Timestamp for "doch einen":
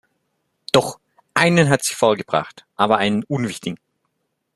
0.71-1.69